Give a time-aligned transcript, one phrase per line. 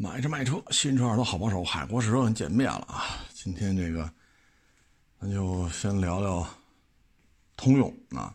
[0.00, 3.18] 买车卖车，新车二手好帮手，海阔试车见面了啊！
[3.34, 4.08] 今天这个，
[5.20, 6.46] 咱就先聊聊
[7.56, 8.32] 通用啊，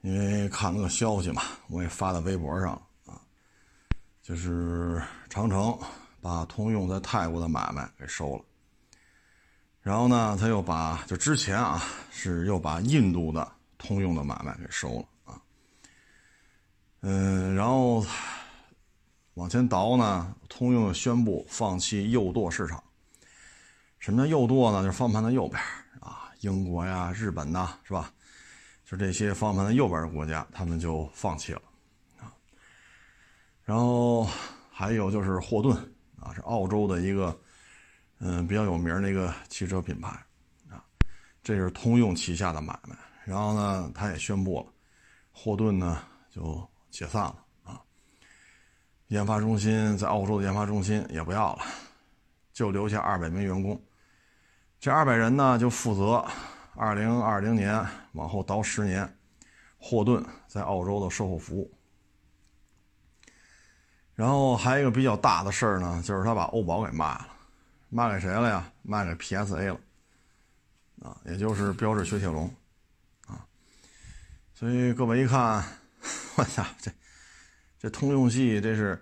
[0.00, 2.72] 因为看了个消息嘛，我也发在微博上
[3.06, 3.22] 啊，
[4.22, 5.00] 就是
[5.30, 5.78] 长城
[6.20, 8.44] 把通用在泰国的买卖给收了，
[9.82, 11.80] 然后呢，他又把就之前啊
[12.10, 15.40] 是又把印度的通用的买卖给收了啊，
[17.02, 18.04] 嗯，然后。
[19.34, 22.82] 往前倒呢，通用宣布放弃右舵市场。
[23.98, 24.82] 什么叫右舵呢？
[24.82, 25.60] 就是方向盘的右边
[25.98, 28.12] 啊，英国呀、日本呐，是吧？
[28.84, 31.62] 就这些方向盘的右边的国家，他们就放弃了
[32.20, 32.30] 啊。
[33.64, 34.28] 然后
[34.70, 35.74] 还有就是霍顿
[36.20, 37.36] 啊，是澳洲的一个
[38.18, 40.10] 嗯比较有名的一个汽车品牌
[40.70, 40.84] 啊，
[41.42, 42.94] 这是通用旗下的买卖。
[43.24, 44.72] 然后呢，他也宣布了，
[45.32, 47.43] 霍顿呢就解散了。
[49.14, 51.64] 研发中心在澳洲的研发中心也不要了，
[52.52, 53.80] 就留下二百名员工。
[54.80, 56.26] 这二百人呢，就负责
[56.74, 59.16] 二零二零年往后倒十年，
[59.78, 61.72] 霍顿在澳洲的售后服务。
[64.16, 67.28] 然后还有一个比较大的事儿呢，就是他把欧宝给卖了，
[67.90, 68.68] 卖给谁了呀？
[68.82, 69.80] 卖给 PSA 了，
[71.08, 72.52] 啊，也就是标致雪铁龙，
[73.28, 73.46] 啊。
[74.54, 75.64] 所以各位一看，
[76.34, 76.90] 我操，这。
[77.84, 78.98] 这通用系这是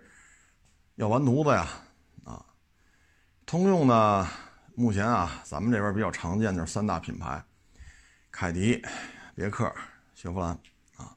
[0.96, 1.68] 要完犊子呀！
[2.24, 2.44] 啊，
[3.46, 4.28] 通用呢，
[4.74, 7.40] 目前啊，咱们这边比较常见的三大品牌：
[8.32, 8.84] 凯迪、
[9.36, 9.72] 别克、
[10.16, 10.50] 雪佛兰
[10.96, 11.16] 啊。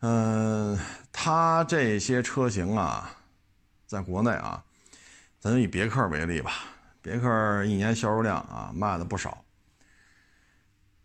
[0.00, 0.76] 嗯，
[1.12, 3.08] 它这些车型啊，
[3.86, 4.60] 在国内啊，
[5.38, 6.54] 咱就以别克为例吧，
[7.00, 9.44] 别克一年销售量啊，卖的不少。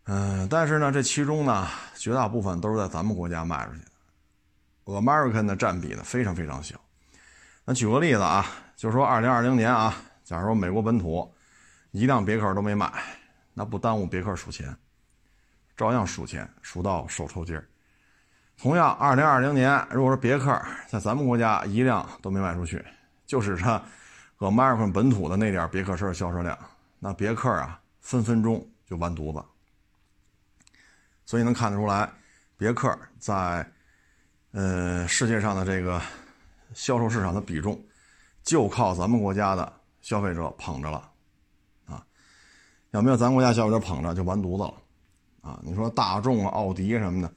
[0.06, 3.82] 嗯，但是呢，这其中呢，绝大部分都是在咱们国家卖出去。
[4.84, 6.80] American 的占比呢非常非常小。
[7.64, 8.44] 那举个例子啊，
[8.74, 11.32] 就说2020年啊，假如说美国本土
[11.92, 12.92] 一辆别克都没买，
[13.54, 14.76] 那不耽误别克数钱，
[15.76, 17.64] 照样数钱数到手抽筋儿。
[18.58, 22.84] 同样，2020年如果说别克在咱们国家一辆都没卖出去，
[23.24, 23.80] 就是它
[24.38, 26.58] American 本土的那点别克车的销售量，
[26.98, 29.44] 那别克啊分分钟就完犊子。
[31.24, 32.10] 所以能看得出来，
[32.56, 33.64] 别克在。
[34.52, 36.00] 呃，世界上的这个
[36.74, 37.82] 销售市场的比重，
[38.42, 41.10] 就靠咱们国家的消费者捧着了，
[41.86, 42.04] 啊，
[42.90, 44.74] 要没有咱国家消费者捧着，就完犊子了，
[45.40, 47.34] 啊，你说大众、奥迪什么的，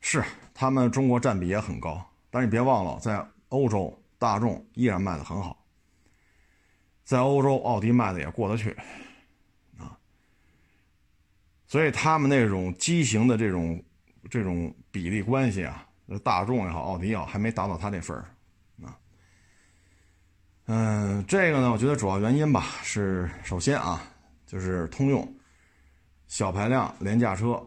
[0.00, 0.20] 是
[0.52, 5.64] 他们中国占比也很高，但是你别忘了，在欧洲，大众依然卖的很好，
[7.04, 8.76] 在欧洲，奥迪卖的也过得去，
[9.78, 9.96] 啊，
[11.68, 13.80] 所以他们那种畸形的这种
[14.28, 15.86] 这种比例关系啊。
[16.20, 18.24] 大众也好，奥迪也好，还没达到他这份儿
[18.80, 18.98] 上啊。
[20.66, 24.02] 嗯，这个呢，我觉得主要原因吧，是首先啊，
[24.46, 25.26] 就是通用
[26.28, 27.62] 小排量廉价车，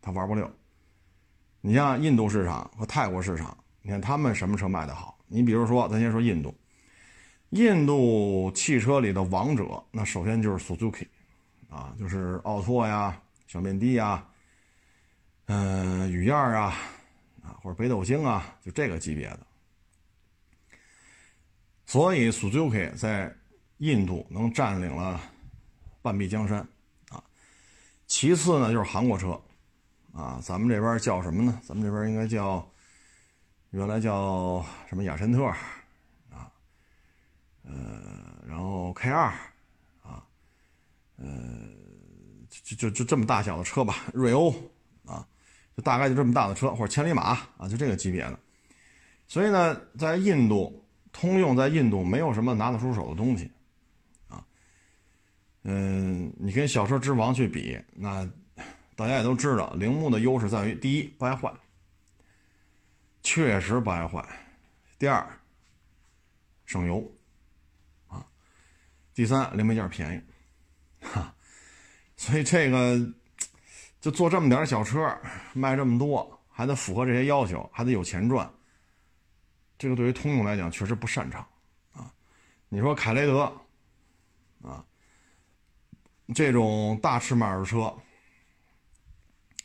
[0.00, 0.50] 它玩不溜。
[1.60, 5.18] 你像印度市场和泰国市场，你看他们什么车卖的好？
[5.26, 6.54] 你比如说，咱先说印度，
[7.50, 11.06] 印度汽车里的王者，那首先就是 Suzuki，
[11.68, 14.24] 啊，就是奥拓呀、小面的呀、
[15.46, 16.74] 嗯、雨燕啊。
[17.66, 19.40] 或者北斗星啊，就这个级别的。
[21.84, 23.34] 所以，Suzuki 在
[23.78, 25.20] 印度能占领了
[26.00, 26.60] 半壁江山
[27.08, 27.20] 啊。
[28.06, 29.30] 其次呢，就是韩国车
[30.12, 31.60] 啊，咱们这边叫什么呢？
[31.64, 32.64] 咱们这边应该叫
[33.70, 35.44] 原来叫什么雅绅特
[36.30, 36.48] 啊，
[37.64, 39.24] 呃，然后 K 二
[40.04, 40.24] 啊，
[41.16, 41.26] 呃，
[42.48, 44.54] 就就就这么大小的车吧，瑞欧。
[45.76, 47.22] 就大概就这么大的车，或者千里马
[47.58, 48.38] 啊，就这个级别的。
[49.28, 50.82] 所以呢，在印度，
[51.12, 53.50] 通用在印度没有什么拿得出手的东西，
[54.28, 54.42] 啊，
[55.64, 58.26] 嗯，你跟小车之王去比，那
[58.94, 61.52] 大家也都知道，铃木的优势在于：第一，不爱坏，
[63.22, 64.22] 确实不爱坏；
[64.98, 65.28] 第二，
[66.64, 67.06] 省油，
[68.08, 68.24] 啊；
[69.12, 71.34] 第三，零配件便宜，哈。
[72.16, 72.98] 所以这个。
[74.00, 75.18] 就做这么点小车，
[75.52, 78.48] 卖这么多，还得符合这些要求，还得有钱赚。
[79.76, 81.44] 这个对于通用来讲确实不擅长
[81.92, 82.12] 啊。
[82.68, 83.52] 你说凯雷德
[84.62, 84.84] 啊，
[86.34, 87.92] 这种大尺码的车，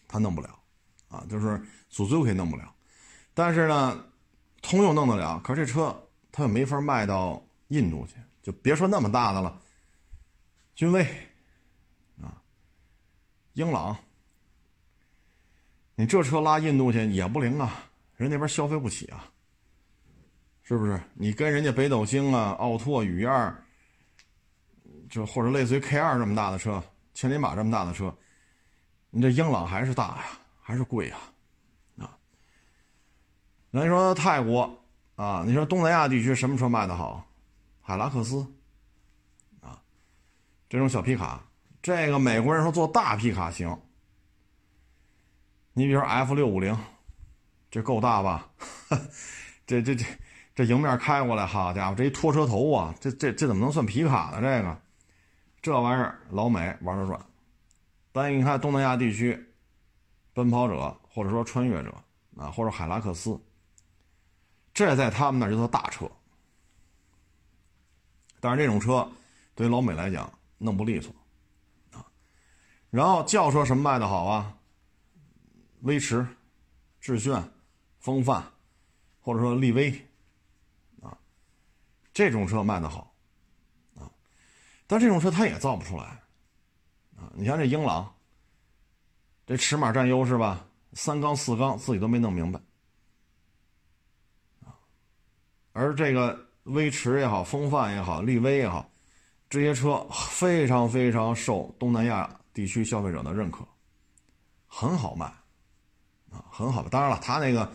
[0.07, 0.59] 他弄不了
[1.07, 1.61] 啊，就是
[1.91, 2.73] Suzuki 弄不了。
[3.33, 4.05] 但是呢，
[4.61, 9.61] 通用弄得了，可是这车他又没法卖到印度去，就别说那么大的了，
[10.73, 11.03] 君威
[12.21, 12.41] 啊，
[13.53, 13.95] 英朗。
[16.01, 17.83] 你这车拉印度去也不灵啊，
[18.17, 19.29] 人那边消费不起啊，
[20.63, 20.99] 是不是？
[21.13, 23.55] 你跟人家北斗星啊、奥拓、雨燕，
[25.11, 26.83] 就或者类似于 K 二这么大的车、
[27.13, 28.11] 千里马这么大的车，
[29.11, 30.23] 你这英朗还是大呀，
[30.59, 31.17] 还是贵呀，
[31.99, 32.17] 啊？
[33.69, 34.75] 那你说泰国
[35.15, 35.43] 啊？
[35.45, 37.23] 你说东南亚地区什么车卖的好？
[37.79, 38.43] 海拉克斯，
[39.59, 39.79] 啊，
[40.67, 41.45] 这种小皮卡，
[41.79, 43.79] 这个美国人说做大皮卡行。
[45.73, 46.77] 你比如 F 六五零，
[47.69, 48.49] 这够大吧？
[49.67, 50.05] 这这这。
[50.53, 54.41] 这迎面开过来，好家伙，这一拖车头啊，这这这怎么能算皮卡呢？
[54.41, 54.77] 这个，
[55.61, 57.17] 这玩意儿老美玩的转。
[58.11, 59.41] 但你看东南亚地区，
[60.33, 61.95] 奔跑者或者说穿越者
[62.35, 63.39] 啊，或者海拉克斯，
[64.73, 66.05] 这在他们那就叫大车。
[68.41, 69.09] 但是这种车
[69.55, 71.15] 对于老美来讲弄不利索
[71.93, 72.05] 啊。
[72.89, 74.53] 然后轿车什么卖的好啊？
[75.81, 76.25] 威驰、
[76.99, 77.43] 致炫、
[77.99, 78.43] 风范，
[79.19, 79.91] 或者说力威。
[81.01, 81.17] 啊
[82.13, 83.15] 这种车卖的好，
[83.95, 84.11] 啊，
[84.85, 86.03] 但这种车它也造不出来，
[87.15, 88.13] 啊，你像这英朗，
[89.47, 92.59] 这尺码占优势吧，三缸四缸自己都没弄明白，
[94.59, 94.75] 啊，
[95.71, 98.91] 而这个威驰也好，风范也好，力威也好，
[99.49, 103.65] 这些车非常非常受东南亚地区消费者的认可，
[104.67, 105.33] 很好卖，
[106.31, 106.87] 啊，很好。
[106.89, 107.71] 当然了，它那个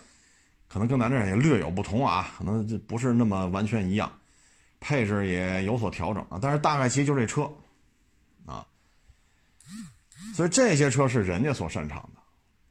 [0.69, 4.11] 可能跟咱这也略有不同啊，可能就不是那么完全一样。
[4.79, 7.51] 配置也有所调整啊，但是大概其实就这车，
[8.45, 8.65] 啊，
[10.35, 12.21] 所以这些车是人家所擅长的，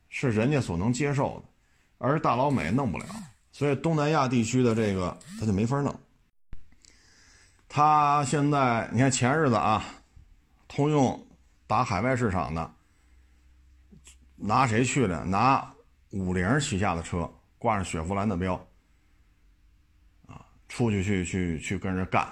[0.07, 1.49] 是人家所能接受的，
[1.97, 3.05] 而大老美弄不了，
[3.51, 5.93] 所以东南亚地区的这个他就没法弄。
[7.67, 9.83] 他现在你看前日子啊，
[10.67, 11.27] 通用
[11.67, 12.71] 打海外市场的，
[14.35, 15.25] 拿谁去了？
[15.25, 15.73] 拿
[16.15, 18.55] 五菱旗下的车，挂上雪佛兰的标。
[20.27, 22.27] 啊出去去去去跟人干，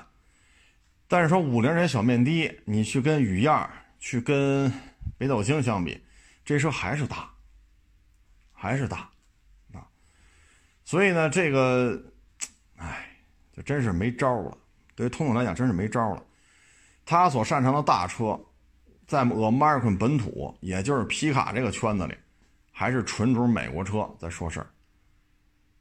[1.08, 3.70] 但是说五菱这小面的，你去跟雨燕
[4.00, 4.72] 去跟
[5.18, 6.02] 北斗星相比，
[6.44, 7.30] 这车还是大，
[8.52, 9.10] 还是大，
[9.74, 9.86] 啊，
[10.84, 12.02] 所以呢，这个，
[12.78, 13.08] 哎，
[13.56, 14.58] 就真是没招了。
[14.96, 16.24] 对于通用来讲，真是没招了。
[17.06, 18.40] 他所擅长的大车，
[19.06, 22.16] 在 American 本土，也就是皮卡这个圈子里，
[22.74, 24.68] 还是纯种美国车在说事儿。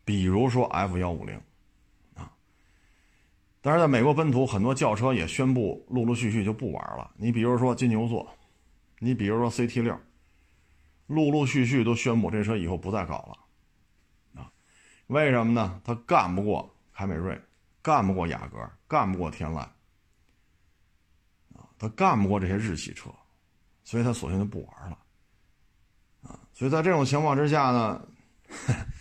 [0.04, 1.34] 比如说 F 幺五零。
[2.14, 2.30] 啊
[3.64, 7.10] 但是在美国本土，很多轿车也宣布陆陆续续就不玩了。
[7.16, 8.28] 你比如说金牛座，
[8.98, 9.96] 你比如说 CT 六，
[11.06, 13.18] 陆陆续续都宣布这车以后不再搞
[14.34, 14.42] 了。
[14.42, 14.50] 啊，
[15.06, 15.80] 为什么呢？
[15.84, 17.40] 它干不过凯美瑞，
[17.80, 19.58] 干不过雅阁，干不过天籁，
[21.54, 23.10] 啊，它干不过这些日系车，
[23.84, 24.98] 所以它索性就不玩了。
[26.62, 28.00] 所以在这种情况之下呢，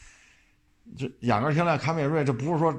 [0.98, 2.76] 这雅阁、天籁、凯美瑞，这不是说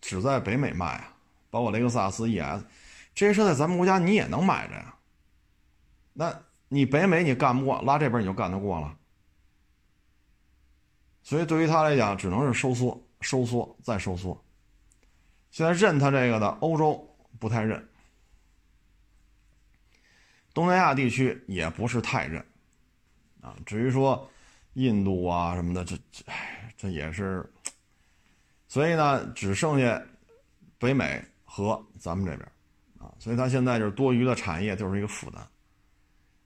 [0.00, 1.14] 只在北美卖啊。
[1.50, 2.64] 包括雷克萨斯 ES，
[3.14, 4.92] 这些车在咱们国家你也能买着呀。
[6.12, 6.36] 那
[6.66, 8.98] 你北美你干不过，拉这边你就干得过了。
[11.22, 14.44] 所以对于他来讲，只能是收缩、收缩再收缩。
[15.52, 17.88] 现在认他这个的欧洲不太认，
[20.52, 22.44] 东南亚地区也不是太认，
[23.44, 24.26] 啊，至于说
[24.72, 26.24] 印度啊什么的，这这
[26.76, 27.44] 这也是。
[28.66, 30.02] 所以呢，只剩下
[30.78, 31.22] 北美。
[31.56, 32.50] 和咱们这边，
[32.98, 35.40] 啊，所以它现在就是多余的产业就是一个负担。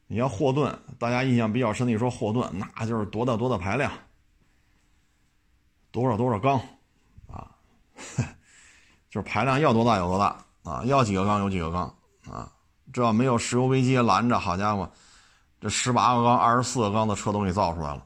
[0.06, 3.90] 你要霍顿，大家印象比较深的说霍顿，那就是多大多大排量，
[5.90, 6.60] 多少多少缸，
[7.26, 7.56] 啊，
[9.08, 11.84] 就是排量要多大有多大啊，要几个缸有几个缸
[12.30, 12.52] 啊，
[12.92, 14.92] 这要没有石油危机拦着，好家伙，
[15.60, 18.04] 这十八个缸、二十四个缸的车都给造出来了，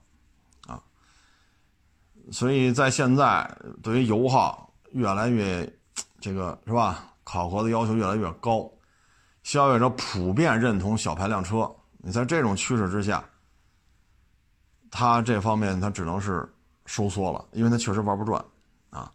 [0.66, 0.82] 啊，
[2.30, 3.48] 所以在现在
[3.82, 5.70] 对于油耗越来越。
[6.20, 7.04] 这个是吧？
[7.24, 8.70] 考核的要求越来越高，
[9.42, 11.68] 消费者普遍认同小排量车。
[11.98, 13.24] 你在这种趋势之下，
[14.88, 16.48] 它这方面它只能是
[16.86, 18.40] 收缩了，因为它确实玩不转
[18.90, 19.12] 啊。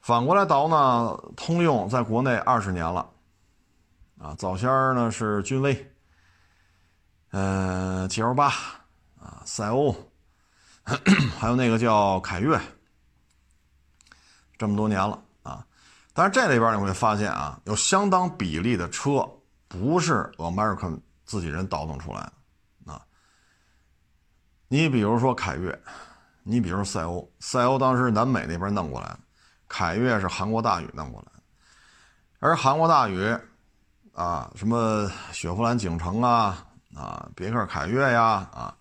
[0.00, 3.08] 反过来倒呢，通用在国内二十年了
[4.18, 5.94] 啊，早先呢是君威，
[7.30, 8.48] 嗯七幺八
[9.20, 9.94] 啊，赛欧，
[11.38, 12.58] 还有那个叫凯越，
[14.56, 15.66] 这么多年了啊。
[16.14, 19.28] 但是这里边你会发现啊，有相当比例的车
[19.68, 22.20] 不是 American 自己人倒腾出来
[22.86, 23.04] 的啊。
[24.68, 25.78] 你比如说凯越，
[26.42, 29.18] 你比如说赛欧，赛欧当时南美那边弄过来的，
[29.68, 31.42] 凯越是韩国大宇弄过来的。
[32.38, 33.36] 而韩国大宇
[34.14, 36.66] 啊，什么雪佛兰景程啊，
[36.96, 38.74] 啊，别克凯越呀，啊，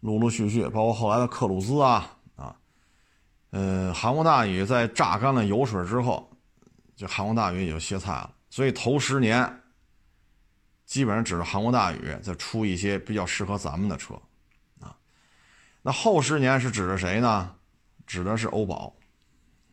[0.00, 2.54] 陆陆续续，包括后来的克鲁兹啊，啊，
[3.50, 6.30] 呃，航空大宇在榨干了油水之后，
[6.96, 8.32] 这航空大宇也就歇菜了。
[8.48, 9.60] 所以头十年，
[10.86, 14.14] 基本上指着航空大宇在出一些比较适合咱们的车，
[14.80, 14.94] 啊，
[15.82, 17.54] 那后十年是指着谁呢？
[18.06, 18.94] 指的是欧宝，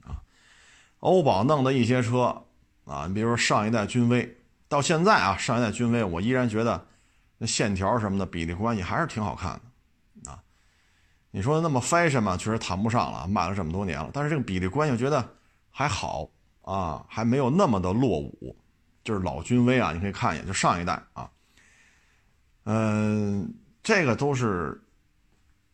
[0.04, 0.22] 啊，
[1.00, 2.44] 欧宝弄的一些车，
[2.86, 6.88] 啊，你比如说上一代君威，到现在啊，上一代君威，我依然觉得
[7.39, 9.60] 那线条什么的比例关系还是挺好看
[10.24, 10.31] 的。
[10.31, 10.43] 啊
[11.31, 14.12] 你说那么 fashion 嘛，确实谈不上了，卖了这么多年了。
[14.13, 15.27] 但是这个比例关系，我觉得
[15.72, 16.29] 还好
[16.62, 18.55] 啊，还没有那么的落伍。
[19.01, 21.31] 就是老君威啊，你可以看一眼，就上一代啊，
[22.65, 24.79] 嗯，这个都是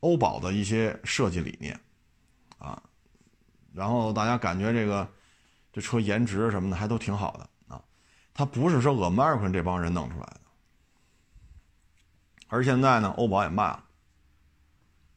[0.01, 1.77] 欧宝的一些设计理念
[2.57, 2.81] 啊。
[3.73, 5.05] 然后大家感觉这个
[5.73, 7.81] 这车颜值什么的还都挺好的啊。
[8.33, 10.41] 它不是说 American 这帮人弄出来的，
[12.55, 13.83] 而现在呢，欧宝也卖了。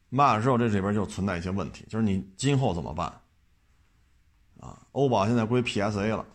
[0.09, 3.07] 卖了之后，这里边就存在一些问题，就是你今后怎么办？
[4.59, 6.25] 啊，欧宝现在归 PSA 了，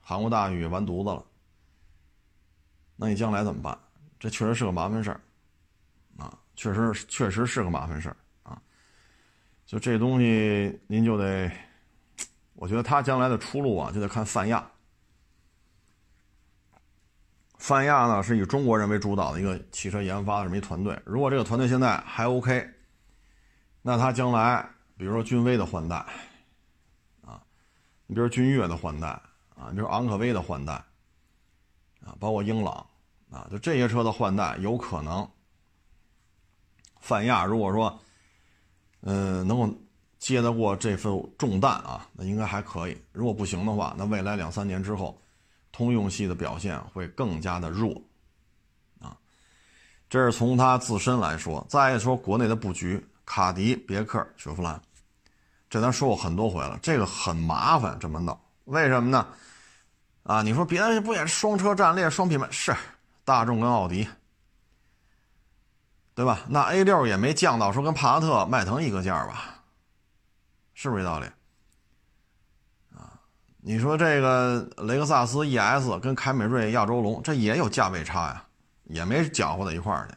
[0.00, 1.22] 韩国大宇完犊子了，
[2.96, 3.78] 那你将来怎么办？
[4.18, 5.20] 这确实是个麻烦事儿，
[6.16, 8.58] 啊，确实确实是个麻烦事儿啊。
[9.66, 11.52] 就这东西，您就得，
[12.54, 14.66] 我觉得他将来的出路啊，就得看泛亚。
[17.58, 22.66] 泛亚呢，是以中国人为主导的一个汽车研发的这么一团队，如果这个团队现在还 OK。
[23.82, 25.96] 那它将来，比如说君威的换代，
[27.24, 27.40] 啊，
[28.06, 29.08] 你比如君越的换代，
[29.54, 30.74] 啊，你比如昂科威的换代，
[32.04, 32.74] 啊，包括英朗，
[33.30, 35.26] 啊，就这些车的换代，有可能，
[37.00, 37.98] 泛亚如果说，
[39.00, 39.74] 嗯，能够
[40.18, 43.00] 接得过这份重担啊，那应该还可以。
[43.12, 45.18] 如果不行的话，那未来两三年之后，
[45.78, 48.02] 通用系的表现会更加的弱，
[49.00, 49.16] 啊，
[50.10, 51.64] 这是从它自身来说。
[51.68, 53.06] 再说国内的布局。
[53.24, 54.80] 卡迪、别克、雪佛兰，
[55.68, 59.28] 这咱说过很多回了，这个很麻烦，这么弄，为什么呢？
[60.22, 62.48] 啊，你说别人不也是双车战略、双品牌？
[62.50, 62.74] 是，
[63.22, 64.08] 大众跟奥迪，
[66.14, 66.40] 对吧？
[66.48, 69.62] 那 A 六也没降到说跟帕萨特、迈腾一个价吧？
[70.72, 71.26] 是不是这道理？
[73.68, 78.42] 你说这个雷克萨斯 ES 跟凯美瑞、亚洲龙，这也有价位差呀，
[78.84, 80.14] 也没搅和到一块儿去，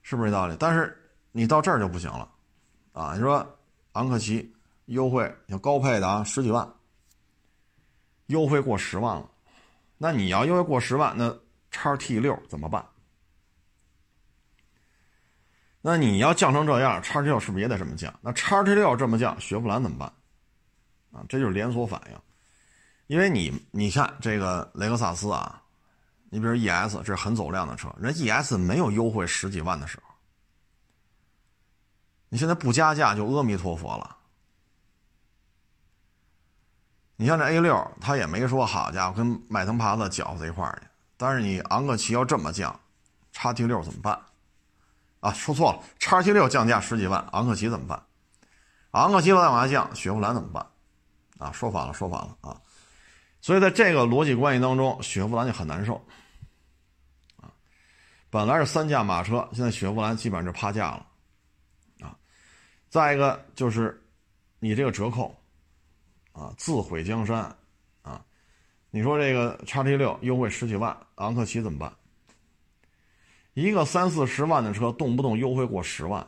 [0.00, 0.56] 是不是这道理？
[0.58, 0.98] 但是。
[1.36, 2.30] 你到这儿就不行了，
[2.92, 3.44] 啊，你说
[3.94, 6.66] 昂克旗优惠，像高配的啊，十几万，
[8.26, 9.28] 优惠过十万了，
[9.98, 11.36] 那你要优惠过十万，那
[11.72, 12.86] 叉 T 六怎么办？
[15.82, 18.14] 那你要降成这样，叉 T 六是不是也得这么降？
[18.22, 20.10] 那叉 T 六这么降，雪佛兰怎么办？
[21.14, 22.18] 啊，这就是连锁反应，
[23.06, 25.62] 因为你你看这个雷克萨斯啊，
[26.28, 30.12] 你比如 ES，这是很走量的车，人 ES 没有优惠十几万的时候。
[32.28, 34.16] 你现在不加价就阿弥陀佛了。
[37.14, 40.88] 你像这 A 六，他也没说好家伙跟迈腾、帕萨搅和在一块儿去。
[41.16, 42.80] 但是你昂克旗要这么降，
[43.32, 44.20] 叉 T 六怎么办？
[45.20, 48.02] 啊，说错了，叉 T 六降价十几万，昂克旗怎么办？
[48.90, 50.66] 昂克旗再往下降，雪佛兰怎么办？
[51.38, 52.60] 啊，说反了，说反了啊！
[53.40, 55.94] 所以在这个逻辑关系当中，雪佛兰就很难受。
[57.36, 57.52] 啊，
[58.30, 61.06] 本来是三驾马车，现在雪佛兰基本上就趴架了
[62.00, 62.16] 啊。
[62.88, 64.02] 再一个就是，
[64.60, 65.36] 你这个折扣，
[66.32, 67.54] 啊，自毁江山，
[68.02, 68.24] 啊，
[68.90, 71.92] 你说这个叉 T 六优惠十几万，昂克旗怎么办？
[73.52, 76.26] 一个三四十万的车，动不动优惠过十万，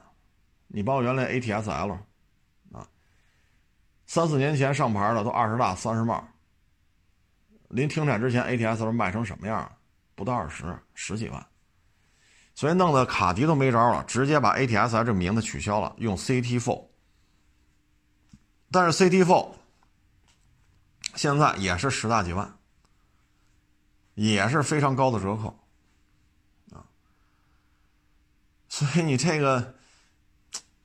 [0.69, 1.99] 你包括原来 ATS-L，
[4.07, 6.33] 三四年前上牌的都二十大三十万，
[7.69, 9.71] 临停产之前 A T S 都卖成什么样？
[10.15, 11.47] 不到二十，十几万。
[12.55, 16.87] 所以弄得卡迪都没招了，直接把 ATS-L 这名字取消了，用 CT4。
[18.71, 19.51] 但是 CT4
[21.17, 22.57] 现在也是十大几万，
[24.15, 25.49] 也是非常高的折扣
[26.73, 26.81] 啊。
[28.71, 29.75] 所以你这个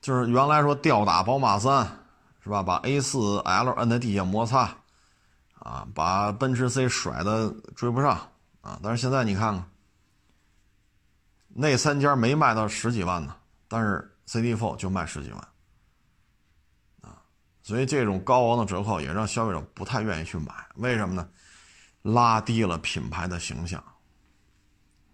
[0.02, 2.01] 就是原来说吊打宝马三
[2.42, 2.62] 是吧？
[2.62, 4.74] 把 A4L 摁在地下摩擦
[5.58, 8.18] 啊，把奔驰 C 甩的追不上
[8.60, 8.78] 啊。
[8.82, 9.64] 但是现在你看看。
[11.54, 13.36] 那三家没卖到十几万呢，
[13.68, 15.48] 但是 CD4 就卖十几万，
[17.02, 17.20] 啊，
[17.62, 21.28] 所以这种高昂的折扣也让消费者不太愿意去买，为什么呢？
[22.00, 23.78] 拉低了品牌的形象，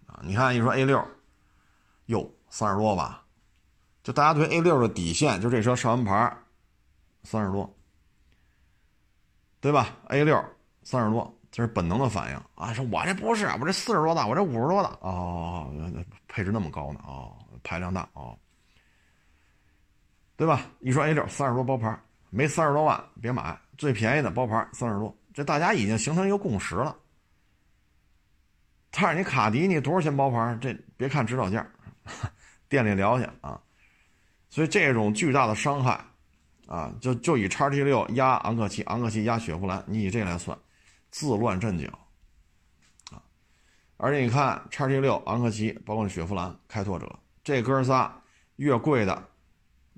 [0.07, 1.05] 啊，你看一说 A6，
[2.05, 3.21] 哟，三十多吧，
[4.01, 6.37] 就大家对 A6 的底线，就这车上完牌，
[7.23, 7.71] 三十多，
[9.59, 10.43] 对吧？A6
[10.83, 11.35] 三十多。
[11.51, 12.71] 这是本能的反应啊！
[12.71, 15.73] 说我这不是，我这四十多大，我这五十多大哦，
[16.27, 18.37] 配置那么高呢哦，排量大哦。
[20.37, 20.61] 对吧？
[20.79, 21.99] 一说 A 六三十多包牌，
[22.29, 26.95] 没三十多万别买，最便宜的包牌三十多，这大家已经形成一个共识了。
[28.91, 30.55] 但是你卡迪你多少钱包牌？
[30.61, 31.67] 这别看指导价，
[32.69, 33.59] 店里聊去啊。
[34.51, 35.99] 所以这种巨大的伤害，
[36.69, 40.57] 啊，就就以叉 T 六压昂克旗，昂克旗压雪佛兰，你以这来算，
[41.09, 41.87] 自乱阵脚，
[43.11, 43.19] 啊。
[43.97, 48.13] 而且你看叉 T 六、昂克旗，包括雪佛兰、开拓者这哥仨，
[48.57, 49.27] 越贵的。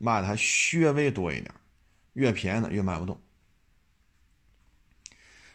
[0.03, 0.35] 卖的还
[0.71, 1.53] 略微多一点，
[2.13, 3.21] 越便宜的越卖不动。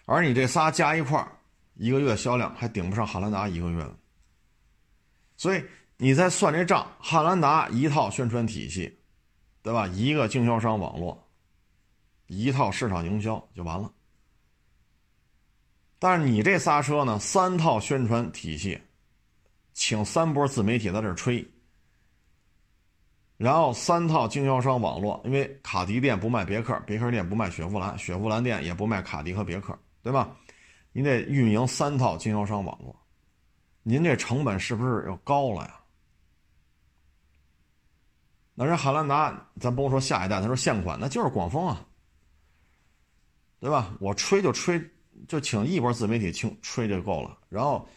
[0.04, 1.26] 而你这仨加一块
[1.74, 3.96] 一个月销量还顶不上汉兰达一个月的。
[5.36, 5.64] 所以
[5.96, 8.95] 你再算这账，汉兰达一套宣传体系，
[9.66, 9.84] 对吧？
[9.88, 11.28] 一个经销商网络，
[12.28, 13.92] 一套市场营销就完了。
[15.98, 18.80] 但是你这仨车呢，三套宣传体系，
[19.72, 21.44] 请三波自媒体在这吹。
[23.36, 30.36] 然后三套经销商网络，因为卡迪店不卖别克，别克店不卖雪佛兰，雪佛兰店也不卖卡迪和别克，对吧？
[30.92, 32.94] 你得运营三套经销商网络，
[33.82, 35.80] 您这成本是不是要高了呀？
[38.56, 41.86] 那人汉兰达，咱甭说下一代，他说现款，那就是广丰啊，
[43.60, 43.94] 对吧？
[44.00, 44.82] 我吹就吹，
[45.28, 47.38] 就请一波自媒体清吹就够了。
[47.48, 47.88] 然后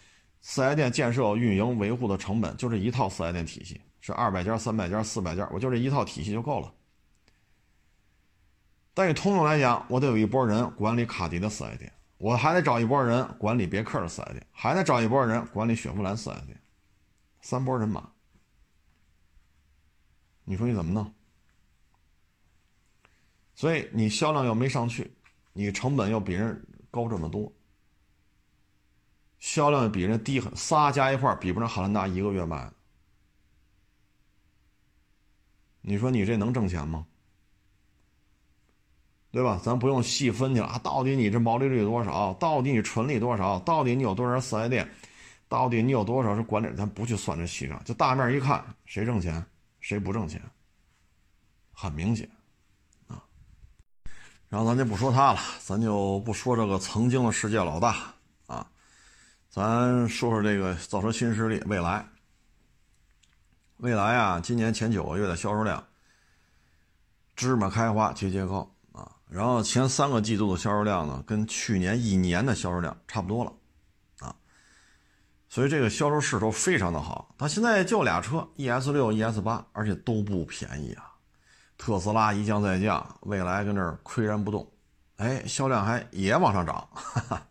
[0.42, 3.82] 四 S 店建设、运营、维护的成本就这一套四 S 店体系。
[4.01, 6.74] 是二百家、三百家、四百家，我就这一套体系就够了。
[8.94, 16.58] 但以通用来讲，我得有一波人管理卡迪的四 S 店，我还得找一波人管理别克的四 S 店，还得找一波人管理雪佛兰四 S 店，
[17.42, 18.10] 三波人马。
[20.50, 21.13] 你说你怎么弄？
[23.53, 25.13] 所以你销量又没上去，
[25.53, 27.53] 你成本又比人高这么多，
[29.38, 32.72] 销量比人低很，仨加一块比不上汉兰达一个月卖。
[35.82, 37.06] 你说你这能挣钱吗？
[39.29, 39.62] 对吧？
[39.63, 40.79] 咱不用细分去了啊！
[40.79, 42.34] 到底你这毛利率多少？
[42.39, 43.60] 到底你纯利多少？
[43.60, 44.89] 到底你有多少四 S 店？
[45.47, 46.76] 到底你有多少是管理？
[46.76, 49.45] 咱不去算这细账，就大面一看，谁挣钱，
[49.80, 50.42] 谁不挣钱，
[51.72, 52.30] 很明显
[53.08, 53.24] 啊。
[54.50, 58.13] 然后咱就不说他了，咱就不说这个曾经的世界老大
[58.48, 58.65] 啊，
[59.50, 62.06] 咱说说这个造车新势力未来。
[63.78, 65.82] 未来啊，今年前九个月的销售量，
[67.36, 69.15] 芝麻开花节节高啊！
[69.30, 73.54] 然后前三个季度的销售量呢，跟去年一年的销售量差不多了。
[75.50, 77.34] 所以这个销售势头非常的好。
[77.38, 81.12] 它现在就俩车，ES 六、ES 八，而且都不便宜啊。
[81.78, 84.72] 特斯拉一降再降，未来跟这儿岿然不动，
[85.18, 86.88] 哎，销量还也往上涨。
[86.94, 87.46] 哈哈。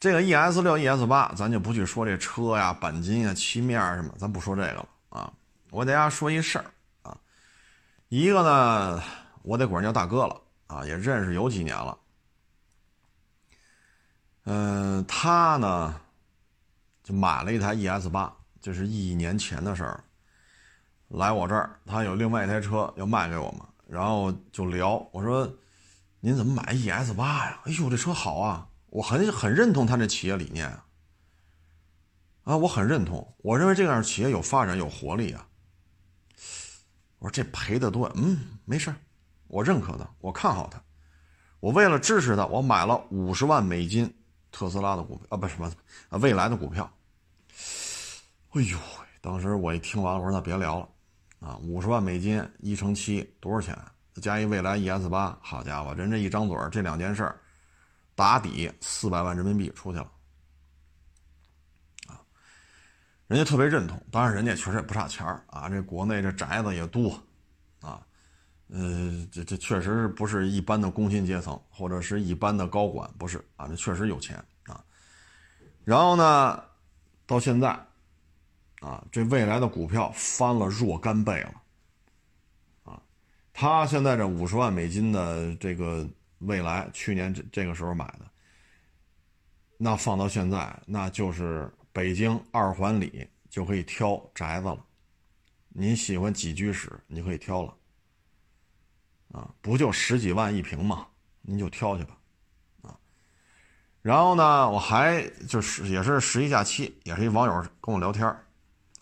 [0.00, 4.88] 这个 ES 六、ES 八，咱就不去说这车呀、钣金啊、漆面什么，咱不说这个了。
[5.10, 5.32] 啊，
[5.70, 6.64] 我给大家说一事儿
[7.02, 7.16] 啊，
[8.08, 9.00] 一个呢，
[9.42, 11.96] 我得管人叫大哥了啊，也认识有几年了。
[14.44, 15.94] 嗯，他呢
[17.14, 20.02] 买了一台 ES 八，这是一年前的事儿。
[21.08, 25.06] 来我这儿，他有另外一台车要卖给我们，然后就聊。
[25.12, 25.46] 我说
[26.20, 30.86] ：“您怎么买 ES 八呀？”哎呦，这车好啊，我很很认同他这企业理念啊。
[32.44, 35.46] 啊，我很认同，我认为这样企业有发展有活力啊。
[37.18, 38.94] 我说这赔的多，嗯，没事
[39.48, 40.82] 我认可的，我看好他。
[41.60, 44.12] 我为了支持他，我买了五十万美金
[44.50, 45.70] 特斯拉的股票啊，不是什么
[46.08, 46.90] 啊，未来的股票。
[48.54, 48.78] 哎呦，
[49.22, 50.88] 当时我一听完，我说那别聊了
[51.40, 53.76] 啊，五十万美金一乘七多少钱？
[54.20, 57.40] 加一未来 ES 八，好家伙，人这一张嘴这两件事儿
[58.14, 60.04] 打底四百万人民币出去了。
[62.06, 62.20] 啊
[63.26, 65.66] 人家特别认同，当然人家确实也不差钱儿啊。
[65.70, 67.18] 这国内这宅子也多，
[67.80, 68.06] 啊，
[68.68, 74.84] 呃，这这确实不是一般的工薪阶层或者是一般的高管，不是啊，这确实有钱啊。
[75.84, 76.62] 然后呢，
[77.26, 77.74] 到现在，
[78.82, 81.62] 啊，这未来的股票翻了若干倍了，
[82.84, 83.02] 啊，
[83.54, 86.06] 他现在这五十万美金的这个
[86.40, 88.30] 未来，去年这这个时候买的，
[89.78, 91.72] 那放到现在，那就是。
[91.94, 94.82] 北京二环里就可以挑宅子了，
[95.68, 97.76] 您喜欢几居室，你可以挑了，
[99.32, 101.06] 啊，不就十几万一平吗？
[101.42, 102.16] 您就挑去吧，
[102.80, 102.96] 啊，
[104.00, 108.34] 然后呢，我还就是也是十一假期，也是一网友跟我聊天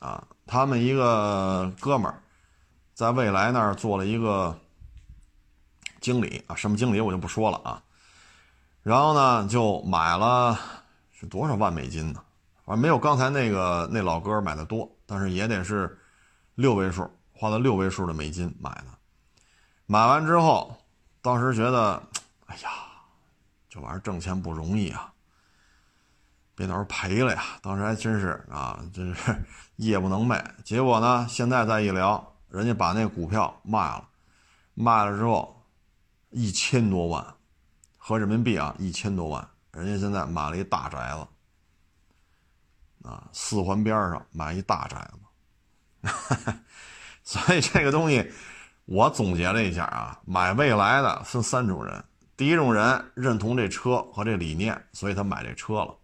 [0.00, 2.20] 啊，他们一个哥们儿
[2.92, 4.58] 在未来那儿做了一个
[6.00, 7.82] 经理啊，什么经理我就不说了啊，
[8.82, 10.58] 然后呢就买了
[11.12, 12.20] 是多少万美金呢？
[12.64, 15.98] 反正没有刚才那个那老哥买的多，但是也得是
[16.54, 18.86] 六位数，花了六位数的美金买的。
[19.86, 20.76] 买完之后，
[21.20, 22.02] 当时觉得，
[22.46, 22.70] 哎呀，
[23.68, 25.12] 这玩意儿挣钱不容易啊，
[26.54, 27.42] 别到时候赔了呀。
[27.60, 29.44] 当时还真是啊，真是
[29.87, 30.43] 夜不能寐。
[30.64, 34.09] 结果呢，现在再一聊，人家把那股票卖了，
[34.75, 35.64] 卖了之后
[36.31, 37.25] 一千多万，
[37.99, 41.27] 合人民币啊一千多万，人家现在买了一大宅子。
[43.03, 45.11] 啊，四环边上买一大宅
[46.03, 46.55] 子，
[47.25, 48.31] 所以这个东西
[48.85, 52.05] 我总结了一下啊，买未来的分三种人：
[52.37, 55.97] 第一种人认同这车和这理念，所以他买这车了，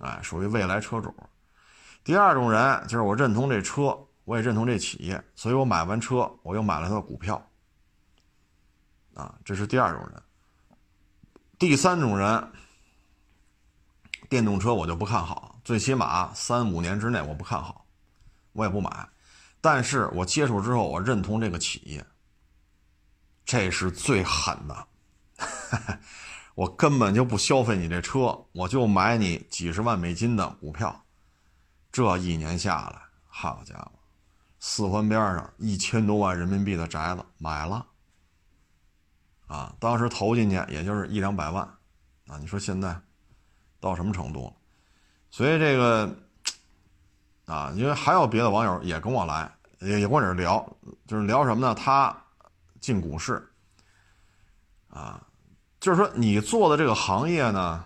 [0.00, 1.10] 哎，属于未来车主；
[2.02, 7.40] 第二种人就是我认同这车，我也认同这企业，所以我买完车我又买了他的股票，
[9.14, 10.18] 啊，这是第二种人；
[11.58, 12.52] 第三种人，
[14.28, 15.60] 电动车我就不看好。
[15.62, 17.86] 最起码三五年之内我不看好，
[18.52, 19.08] 我也不买。
[19.60, 22.04] 但是我接触之后，我认同这个企业，
[23.44, 24.86] 这是最狠的。
[26.54, 31.04] 我根本就不消费你这车，我就买你几十万美金的股票。
[31.92, 33.92] 这一年下来，好家伙，
[34.58, 37.86] 四环边上一千多万人民币的宅子买了。
[39.46, 41.64] 啊，当时投进去也就是一两百万，
[42.28, 42.96] 啊，你说现在
[43.80, 44.52] 到什么程度了？
[45.32, 46.16] 所以这个，
[47.46, 50.64] 啊，因为还有别的网友也跟我来，也也跟我这聊，
[51.08, 51.74] 就是聊什么呢？
[51.74, 52.16] 他
[52.78, 53.44] 进股市，
[54.88, 55.20] 啊，
[55.80, 57.84] 就是说你做的这个行业呢，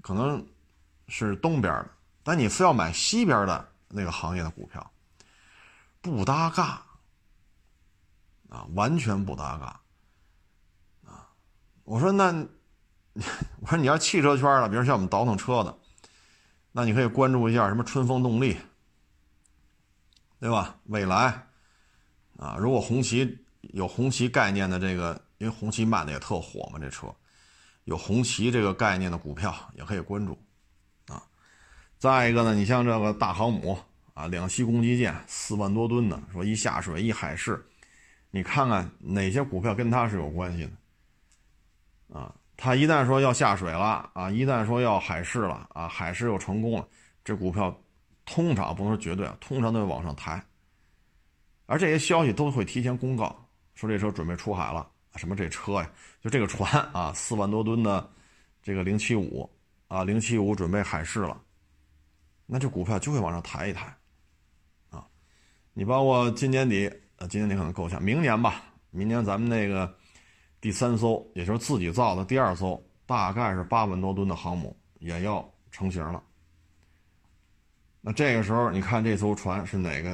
[0.00, 0.44] 可能
[1.06, 1.90] 是东边的，
[2.26, 4.90] 但你非要买西边的那个行业的股票，
[6.00, 6.82] 不搭嘎，
[8.48, 9.80] 啊，完全不搭嘎，
[11.08, 11.28] 啊，
[11.84, 12.32] 我说那，
[13.62, 15.78] 我说你要汽车圈的，比如像我们倒腾车的。
[16.72, 18.56] 那你可以关注一下什么春风动力，
[20.40, 20.76] 对吧？
[20.86, 21.46] 未来，
[22.38, 27.06] 啊，如果红旗有红旗概念的这个，因为红旗卖的也特火嘛，这车
[27.84, 30.36] 有红旗这个概念的股票也可以关注，
[32.06, 33.76] 再一个呢，你像这个大航母
[34.14, 37.60] 啊，两栖攻击舰四万多吨的，说一下水一海试，
[38.30, 40.64] 你看看哪些股票跟它是有关系
[42.08, 42.32] 的，啊。
[42.56, 46.88] 他一旦说要下水了啊，一旦说要海试了啊，海试又成功了，
[47.22, 47.76] 这股票
[48.24, 50.42] 通常不能说绝对啊，通常都会往上抬。
[51.66, 53.36] 而这些消息都会提前公告，
[53.74, 55.90] 说这车准备出海了，什么这车呀，
[56.22, 58.08] 就这个船啊，四万多吨的
[58.62, 59.50] 这个零七五
[59.88, 61.38] 啊，零七五准备海试了，
[62.46, 63.86] 那这股票就会往上抬一抬
[64.90, 65.06] 啊。
[65.74, 69.94] 你包括今年底，呃，今年底可能够呛，明年吧，明年咱们那个。
[70.58, 76.20] 第三艘，也就是自己造的第二艘，大概是八万多吨的航母，也要成型了。
[78.00, 80.12] 那这个时候，你看这艘船是哪个，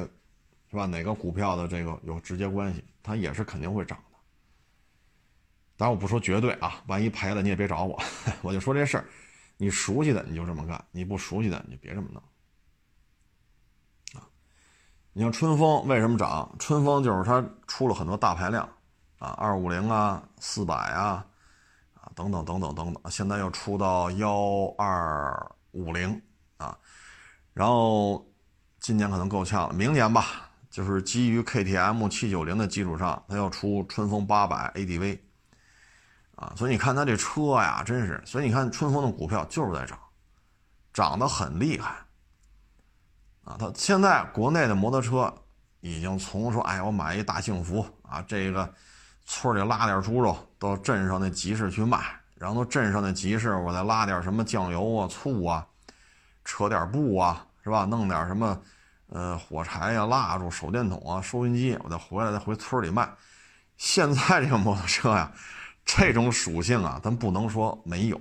[0.68, 0.84] 是吧？
[0.84, 2.84] 哪个股票的这个有直接关系？
[3.02, 4.18] 它也是肯定会涨的。
[5.76, 7.98] 当然我不说绝对啊，万一赔了你也别找我，
[8.42, 9.04] 我就说这事儿，
[9.56, 12.22] 你熟悉的你就这么干，你不熟悉的你就别这么弄。
[14.14, 14.26] 啊，
[15.12, 16.54] 你像春风为什么涨？
[16.58, 18.68] 春风就是它出了很多大排量。
[19.18, 21.24] 啊，二五零啊，四百啊，
[21.94, 26.20] 啊，等等等等等等，现在又出到幺二五零
[26.56, 26.76] 啊，
[27.52, 28.28] 然后
[28.80, 35.20] 今年可能够呛了，明年吧，就是基于 KTM 七九零的基础上，它要出春风八百 ADV
[36.42, 39.98] 啊，所以你看它这车呀，真是，所以你看春风的股票就是在涨，
[40.92, 41.94] 涨得很厉害
[43.44, 45.32] 啊，它现在国内的摩托车
[45.80, 48.68] 已经从说，哎，我买一大幸福啊，这个。
[49.24, 55.64] 村里拉点猪肉到镇上那集市去卖，然后到镇上那集市，我再拉点什么酱油啊、醋啊，
[56.44, 57.84] 扯点布啊，是吧？
[57.84, 58.60] 弄点什么，
[59.10, 63.08] 呃，火柴呀、蜡烛、手电筒啊、收音机，我再回来再回村里卖。
[63.76, 65.30] 现在这个摩托车呀，
[65.84, 68.20] 这种属性啊，咱不能说没有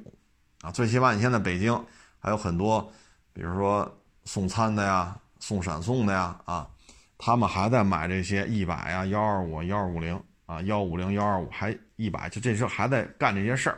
[0.62, 0.72] 啊。
[0.72, 1.74] 最起码你现在北京
[2.20, 2.92] 还有很多，
[3.34, 6.70] 比如说送餐的呀、送闪送的呀，啊，
[7.18, 10.22] 他们还在买这些一百呀、幺二五、幺二五零。
[10.48, 13.78] 啊，幺五零幺二五还一百，就这时候还在干这些事儿。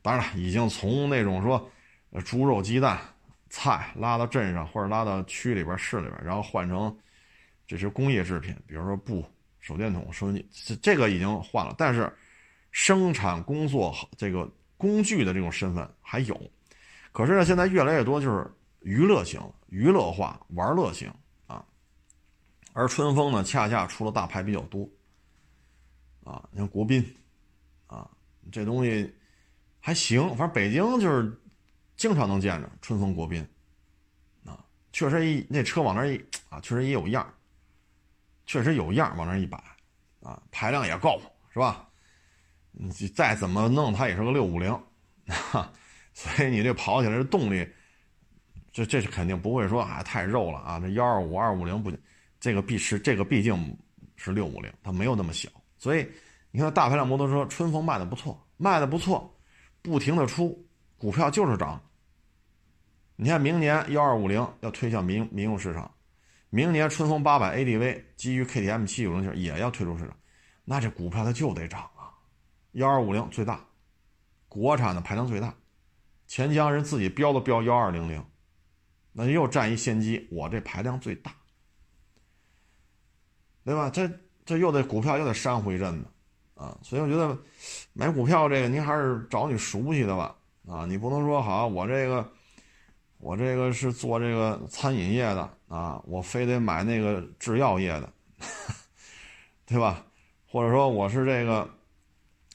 [0.00, 1.68] 当然了，已经从那种说，
[2.24, 2.96] 猪肉、鸡蛋、
[3.50, 6.96] 菜拉到镇上或者拉到区里边、市里边，然后换成
[7.66, 9.24] 这些工业制品，比如说布、
[9.58, 11.74] 手电筒、收音机，这这个已经换了。
[11.76, 12.16] 但是
[12.70, 16.40] 生产工作这个工具的这种身份还有。
[17.12, 18.50] 可是呢，现在越来越多就是
[18.80, 21.12] 娱乐型、娱乐化、玩乐型
[21.46, 21.64] 啊。
[22.72, 24.88] 而春风呢，恰恰出了大牌比较多。
[26.24, 27.02] 啊，像国宾，
[27.86, 28.06] 啊，
[28.52, 29.10] 这东西
[29.80, 31.34] 还行，反正北京就是
[31.96, 33.42] 经常能见着春风国宾，
[34.44, 37.26] 啊，确实一那车往那一啊，确实也有样
[38.44, 39.56] 确实有样往那一摆，
[40.20, 41.18] 啊，排量也够，
[41.50, 41.87] 是吧？
[42.72, 44.70] 你再怎么弄，它也是个六五零，
[45.26, 45.72] 哈，
[46.12, 47.68] 所以你这跑起来的动力，
[48.72, 51.92] 这这是肯定不会说啊太肉了啊，这幺二五二五零不，
[52.38, 53.76] 这个毕是这个毕竟
[54.16, 56.08] 是六五零，它没有那么小，所以
[56.50, 59.36] 你看大排量摩托车春风卖的不错，卖的不错，
[59.82, 60.64] 不停的出
[60.96, 61.80] 股票就是涨。
[63.16, 65.90] 你看明年幺二五零要推向民民用市场，
[66.50, 70.16] 明年春风八百 ADV 基于 KTM 七九零型也要推出市场，
[70.64, 71.90] 那这股票它就得涨。
[72.72, 73.64] 幺二五零最大，
[74.48, 75.54] 国产的排量最大，
[76.26, 78.24] 钱江人自己标都标幺二零零，
[79.12, 81.34] 那又占一先机，我这排量最大，
[83.64, 83.90] 对吧？
[83.90, 84.10] 这
[84.44, 86.06] 这又得股票又得煽乎一阵子
[86.54, 87.36] 啊，所以我觉得
[87.92, 92.32] 买股票这个您还是找你熟悉的吧啊，你不能说好我这个。
[93.20, 98.12] 我这个是做这个餐饮业的啊，我非得买那个制药业的，
[99.66, 100.06] 对吧？
[100.46, 101.68] 或者说我是这个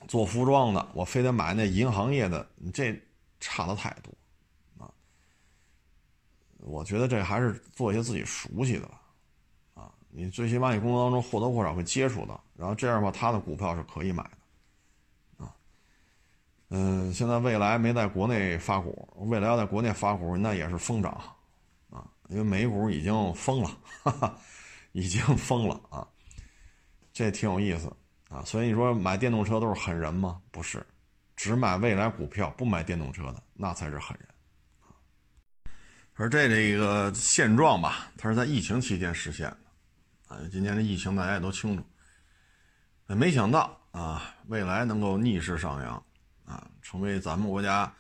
[0.08, 3.00] 做服装的，我非得买那银行业的，你这
[3.40, 4.14] 差的太多
[4.84, 4.92] 啊！
[6.58, 9.02] 我觉得这还是做一些自己熟悉的吧，
[9.74, 15.54] 啊，你最起码你工作当中或多或少会接触到，然后这样的话，他的股票是可以买的啊。
[16.70, 21.12] 嗯，现在未来没在国内发股，未来要在国内发股，那也是疯涨，
[21.90, 23.70] 啊，因为美股已经疯了，
[24.04, 24.38] 哈哈，
[24.94, 26.08] 已经疯了啊，
[27.12, 27.92] 这挺有意思
[28.34, 28.44] 啊。
[28.46, 30.42] 所以你说买电动车都是狠人吗？
[30.52, 30.86] 不是，
[31.36, 34.28] 只买未来股票不买电动车的那才是狠人。
[36.16, 41.84] 而这这个现状吧，它是在疫情期间实现的，啊，今年的疫情大家也都清楚，
[43.08, 46.04] 没想到啊，未来能够逆势上扬。
[46.46, 47.92] 啊，成为咱们国家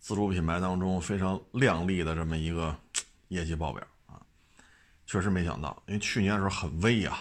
[0.00, 2.76] 自主品牌当中非常亮丽的这么一个
[3.28, 4.20] 业绩报表啊，
[5.06, 7.16] 确实没想到，因为去年的时候很微呀，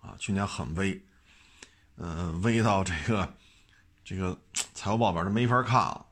[0.00, 1.00] 啊，去年很微，
[1.96, 3.34] 嗯，微到这个
[4.04, 4.38] 这个
[4.74, 6.06] 财务报表都没法看了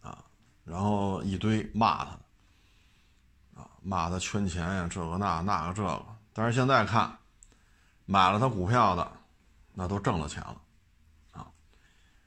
[0.00, 0.24] 啊，
[0.64, 2.10] 然后一堆骂他，
[3.60, 7.16] 啊，骂他圈钱呀，这个那那个这个，但是现在看，
[8.04, 9.12] 买了他股票的，
[9.74, 10.60] 那都挣了钱了
[11.32, 11.46] 啊。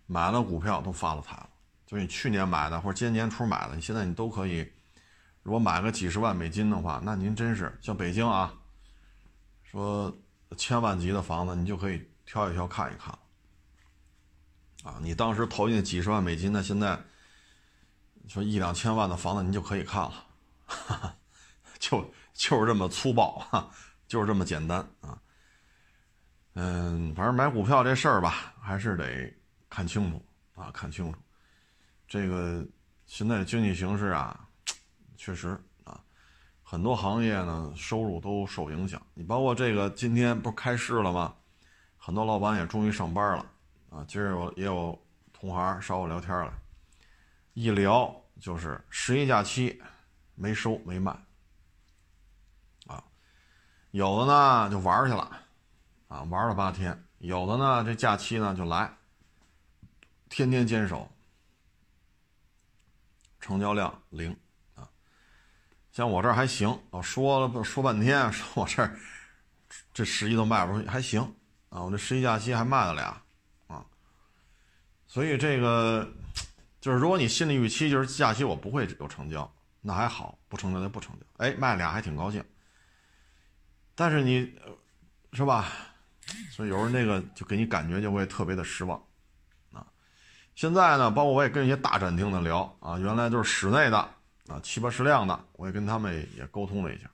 [0.06, 1.50] 买了股票都发了财了，
[1.86, 4.70] 就你去年买的或者今年年初买的，你现在你都可以。
[5.42, 8.54] 如果买个几十万美金的话，那您真是像北京啊，
[9.64, 10.14] 说
[10.58, 13.18] 千万级的房子，你就可以挑一挑看一看。
[14.84, 16.98] 啊，你当时投进几十万美金，那现在
[18.28, 20.14] 说一两千万的房子，您就可以看了，
[20.68, 21.16] 哈 哈
[21.80, 23.72] 就就是这么粗暴，哈，
[24.08, 25.20] 就是这么简单啊。
[26.54, 29.34] 嗯，反正买股票这事儿吧，还是得。
[29.72, 31.20] 看清楚啊，看清楚，
[32.08, 32.66] 这个
[33.06, 34.48] 现在的经济形势啊，
[35.16, 35.50] 确实
[35.84, 36.02] 啊，
[36.64, 39.00] 很多行业呢收入都受影响。
[39.14, 41.36] 你包括这个今天不是开市了吗？
[42.10, 43.46] 很多老板也终于上班了
[43.92, 44.04] 啊。
[44.08, 45.00] 今儿有也有
[45.32, 46.52] 同行找我聊天了，
[47.54, 49.80] 一聊就是十一假期
[50.34, 51.16] 没收没卖
[52.88, 53.04] 啊，
[53.92, 55.40] 有的呢就玩去了
[56.08, 58.92] 啊，玩了八天；有的呢这假期呢就来。
[60.30, 61.08] 天天坚守，
[63.40, 64.36] 成交量零
[64.74, 64.90] 啊！
[65.92, 68.98] 像我这儿还行，我说了说半天，说我这儿
[69.94, 71.36] 这十一都卖不出去，还行
[71.70, 71.82] 啊！
[71.84, 73.22] 我这十一假期还卖了俩
[73.68, 73.86] 啊！
[75.08, 76.08] 所以这个
[76.82, 79.52] 就是，如果你心理预期就是假期我不会有成交，
[79.82, 81.26] 那还好，不成交就不成交。
[81.38, 82.44] 哎，卖俩还挺高兴，
[83.96, 84.54] 但是你
[85.34, 85.68] 是吧？
[86.52, 89.02] 所以有时候那个就给你感觉就会特别的失望。
[89.72, 89.86] 啊
[90.56, 93.98] 现在呢，包括我也跟一些大展厅的聊啊，原来就是室内的
[94.48, 97.10] 啊，七八十辆的，我也跟他们也沟通了一下，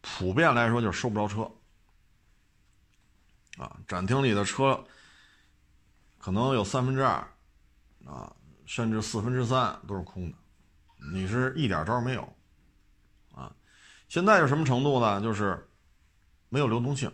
[0.00, 1.50] 普遍来说就是收不着车
[3.56, 4.82] 啊，展厅里的车
[6.18, 7.26] 可能有三分之二
[8.04, 10.36] 啊，甚至四分之三都是空的，
[11.12, 12.22] 你是一点招没有
[13.34, 13.54] 啊。
[14.08, 15.20] 现在是什么程度呢？
[15.20, 15.68] 就是
[16.48, 17.12] 没有流动性，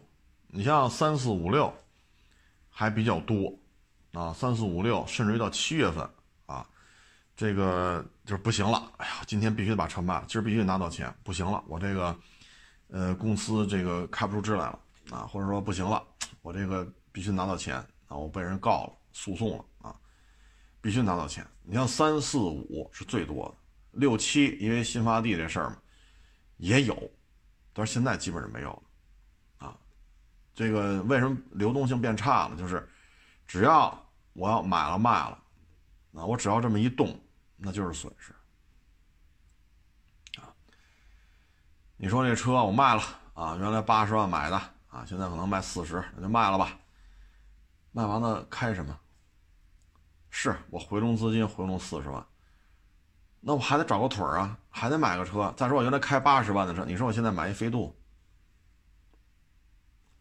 [0.49, 1.73] 你像三四五六
[2.71, 3.59] 还比较多。
[4.13, 6.07] 啊，三四五六，甚至于到七月份，
[6.45, 6.69] 啊，
[7.35, 8.93] 这个就是不行了。
[8.99, 12.15] 哎呀，今天必须得把车卖了，今儿必须得拿到钱，不行了，我这个，
[12.89, 14.79] 呃，公司这个开不出支来了，
[15.11, 16.05] 啊，或者说不行了，
[16.43, 17.77] 我这个必须拿到钱，
[18.07, 19.97] 啊，我被人告了，诉讼了，啊，
[20.83, 21.47] 必须拿到钱。
[21.63, 25.79] 你像三四五是最多的，六七因为新发地这事儿嘛，
[26.59, 27.11] 也有，
[27.73, 29.79] 但是现在基本上没有了，啊，
[30.55, 32.57] 这个为什么流动性变差了？
[32.57, 32.87] 就是
[33.47, 33.99] 只要。
[34.35, 35.39] 我要买了卖了，
[36.15, 37.23] 啊，我只要这么一动，
[37.59, 38.33] 那就是损失，
[40.41, 40.49] 啊，
[41.99, 43.03] 你说这车我卖了
[43.35, 46.79] 啊，原来八十万买的啊，现在可能卖四十，那就卖了吧，
[47.93, 48.97] 卖完了开什么？
[50.29, 52.27] 是我回笼资金回笼四十万，
[53.41, 55.53] 那我还得找个腿儿啊，还得买个车。
[55.57, 57.97] 再说我原来开八十万的车，你说我现在买一飞度，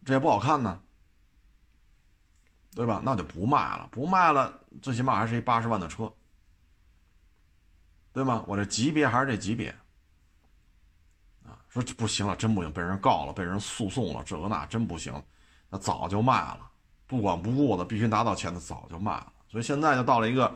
[0.06, 0.80] 这也不好看呢，
[2.74, 3.02] 对吧？
[3.04, 6.10] 那就不卖了，不卖了，最起码还是一八十万的车，
[8.14, 8.42] 对吗？
[8.46, 9.74] 我这级别还是这级别
[11.72, 11.80] 啊。
[11.80, 15.12] 说不行了，真不行，被人告了，被人诉讼了，这个那真不行，
[15.70, 16.70] 那早就卖了，
[17.06, 19.32] 不管不顾的，必须拿到钱的，早就卖了。
[19.48, 20.54] 所以现在就到了一个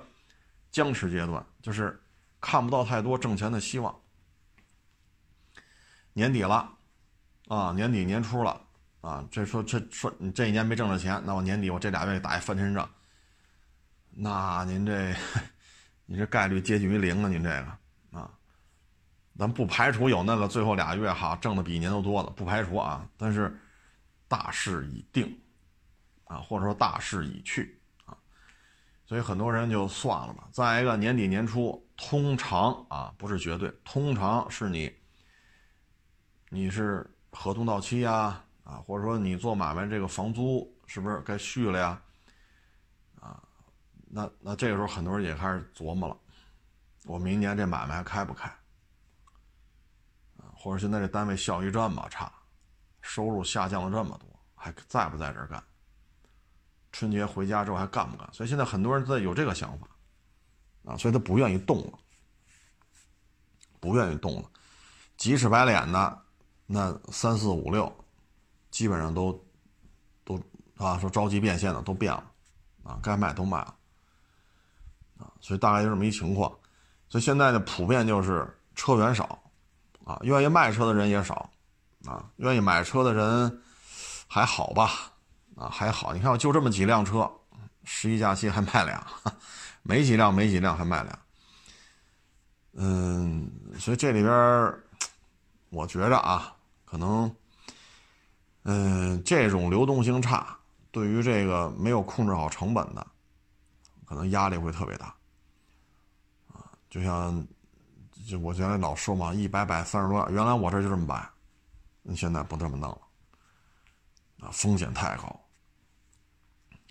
[0.71, 1.99] 僵持阶段，就是
[2.41, 3.95] 看不到太多挣钱的希望。
[6.13, 6.71] 年底了，
[7.49, 8.61] 啊，年底年初了，
[9.01, 12.89] 啊，这说这说你这一年没挣着钱，那我年底我这俩月打一翻身仗，
[14.11, 15.15] 那您这，
[16.07, 17.79] 你这概率接近于零啊，您这个，
[19.39, 23.55] 咱不排除有那个最后俩月哈挣的比一年都多的，不排除啊，但是
[24.29, 25.39] 大势已定，
[26.25, 28.17] 啊，或者说大势已去啊。
[29.05, 30.49] 所以很多人就算了吧。
[30.53, 34.91] 再一个，年底年初，通常啊，不是绝对，通常是你，
[36.49, 42.03] 你是合同到期呀，啊，或者说你做买卖这个房租是不是该续了呀？
[43.21, 43.43] 啊，
[44.09, 46.17] 那那这个时候很多人也开始琢磨了，
[47.05, 48.51] 我明年这买卖还开不开？
[50.67, 52.31] 啊，或者现在这单位效益这么差，
[53.01, 55.63] 收入下降了这么多，还在不在这儿干？
[56.91, 58.29] 春节回家之后还干不干？
[58.33, 59.87] 所以现在很多人在有这个想法，
[60.85, 61.99] 啊，所以他不愿意动了，
[63.79, 64.51] 不愿意动了，
[65.17, 66.23] 急赤白脸的，
[66.67, 68.05] 那三四五六，
[68.73, 69.47] 基本上都
[70.25, 70.43] 都
[70.79, 72.33] 啊说着急变现的都变了，
[72.83, 73.77] 啊，该卖都卖了，
[75.19, 76.51] 啊，所以大概就这么一情况，
[77.09, 79.39] 所以现在呢普遍就是车源少，
[80.07, 81.51] 啊，愿意卖车的人也少，
[82.07, 83.63] 啊，愿意买车的人
[84.27, 85.13] 还好吧。
[85.57, 87.31] 啊，还好，你看我就这么几辆车，
[87.83, 89.07] 十一假期还卖俩，
[89.83, 91.19] 没几辆没几辆还卖俩。
[92.75, 94.75] 嗯，所以这里边
[95.71, 97.35] 我觉着啊，可能，
[98.65, 100.55] 嗯，这种流动性差，
[100.91, 103.07] 对于这个没有控制好成本的，
[104.05, 105.07] 可能压力会特别大。
[106.53, 107.43] 啊，就像，
[108.27, 111.29] 就我原来老说嘛，一百百三十多万，原来我这就这么摆，
[112.03, 113.01] 你现在不这么弄了，
[114.41, 115.41] 啊，风险太高。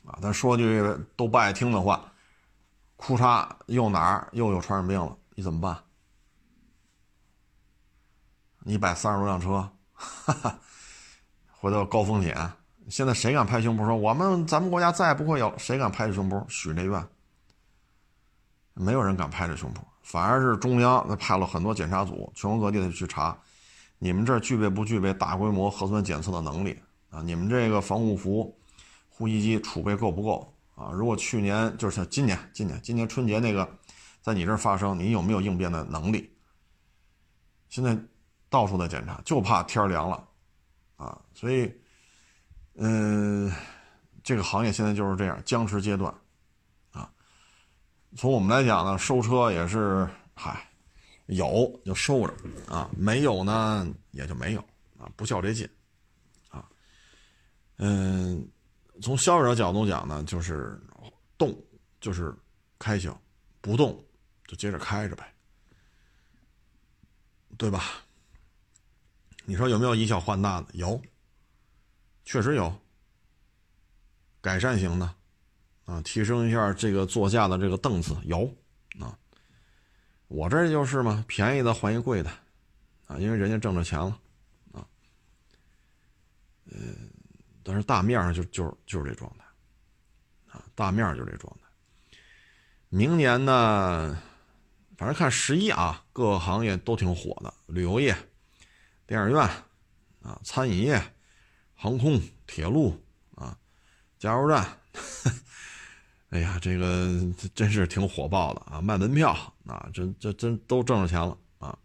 [0.05, 0.81] 啊，咱说句
[1.15, 2.09] 都不爱听的话，
[2.95, 5.77] 裤衩又哪儿又有传染病了，你怎么办？
[8.59, 10.59] 你摆三十多辆车，哈哈，
[11.51, 12.51] 回到高风险，
[12.87, 15.53] 现在谁敢拍胸脯说我们咱们国家再也不会有？
[15.57, 17.07] 谁敢拍着胸脯许这愿？
[18.75, 23.35] 没有人敢拍着胸脯，反而是中央那派了很多检查组，全国各地的去查，
[23.97, 27.21] 你们这儿具备不具备大规模核酸检测的能力啊？
[27.23, 28.55] 你们这个防护服？
[29.17, 30.91] 呼吸机储备够不够啊？
[30.91, 33.65] 如果去年就是像今年，今年今年春节那个，
[34.21, 36.29] 在你这儿发生，你有没有应变的能力？
[37.69, 37.97] 现在
[38.49, 40.27] 到处在检查，就怕天凉了
[40.97, 41.17] 啊！
[41.33, 41.73] 所以，
[42.75, 43.49] 嗯，
[44.21, 46.13] 这个行业现在就是这样僵持阶段。
[48.15, 50.65] 从我们来讲呢，收车也是，嗨，
[51.25, 52.33] 有就收着
[52.73, 54.61] 啊，没有呢也就没有
[54.97, 55.69] 啊，不较这劲
[56.49, 56.67] 啊，
[57.77, 58.47] 嗯。
[59.01, 60.79] 从消费者角度讲呢，就是
[61.37, 61.53] 动
[61.99, 62.33] 就是
[62.79, 63.21] 开销，
[63.59, 64.01] 不动
[64.47, 65.33] 就接着开着呗，
[67.57, 67.83] 对吧？
[69.43, 70.67] 你说有没有以小换大的？
[70.75, 70.99] 有，
[72.23, 72.73] 确实有。
[74.39, 75.13] 改善型的，
[75.85, 78.53] 啊，提升一下这个座驾的这个档次有
[78.99, 79.17] 啊。
[80.27, 82.29] 我这就是嘛，便宜的换一贵的，
[83.07, 84.19] 啊，因为人家挣着钱了，
[84.73, 84.85] 啊，
[86.65, 87.09] 嗯。
[87.67, 91.67] 但是大面上就就就是这状态，啊，大面就这状态。
[92.89, 94.21] 明年呢，
[94.95, 98.15] 反正看十一啊，各个行业都挺火的，旅游业、
[99.07, 99.41] 电影院
[100.21, 101.01] 啊、餐饮业、
[101.73, 103.57] 航空、铁路啊、
[104.19, 104.63] 加油站，
[106.29, 107.09] 哎呀，这个
[107.53, 108.81] 真是挺火爆的啊！
[108.81, 109.31] 卖门票
[109.65, 111.77] 啊，这这真都挣着钱了啊。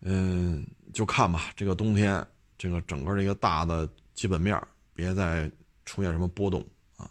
[0.00, 3.88] 嗯，就看吧，这个冬天，这个整个这个大的。
[4.12, 4.60] 基本面
[4.92, 5.50] 别再
[5.86, 6.60] 出现什么波动
[6.98, 7.08] 啊！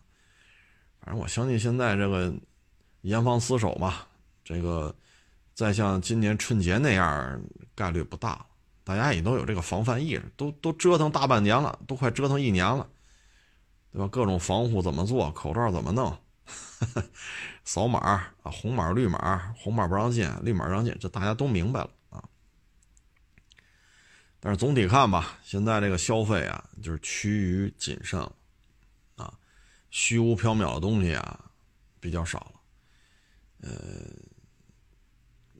[0.99, 2.31] 反正我相信现在这个
[3.01, 3.95] 严防死守嘛，
[4.43, 4.95] 这个
[5.55, 7.41] 再像今年春节那样
[7.73, 8.45] 概率不大。
[8.83, 12.87] 大家也都有这个防范意识，都都折腾大半年了，都快折腾一年了，
[13.91, 14.07] 对吧？
[14.07, 16.15] 各种防护怎么做，口罩怎么弄，
[17.65, 22.23] 扫码啊，红码绿码，红码不让进，绿码让进，这大家都明白了啊。
[24.39, 28.31] 但是总体看吧，现在这个消费啊，就是趋于谨慎了，
[29.15, 29.33] 啊，
[29.89, 31.51] 虚无缥缈的东西啊
[31.99, 32.61] 比较少了，
[33.61, 33.71] 呃，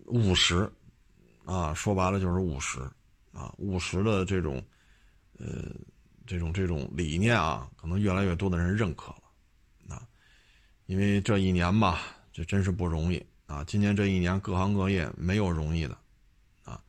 [0.06, 0.72] 务实
[1.46, 2.80] 啊，说白了就是务实
[3.34, 4.64] 啊，务实的这种
[5.38, 5.76] 呃
[6.30, 10.08] 这种这种理念啊，可能越来越多的人认可了啊，
[10.86, 12.02] 因为这一年吧，
[12.32, 15.98] 这真是不容易啊，今年这一年各行各业没有容易的
[16.64, 16.80] 啊，